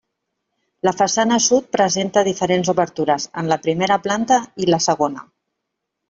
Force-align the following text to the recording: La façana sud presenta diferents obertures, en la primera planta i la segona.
La 0.87 0.91
façana 0.99 1.35
sud 1.47 1.67
presenta 1.75 2.23
diferents 2.27 2.71
obertures, 2.73 3.27
en 3.41 3.51
la 3.51 3.57
primera 3.67 3.97
planta 4.07 4.39
i 4.65 4.69
la 4.75 4.81
segona. 4.87 5.23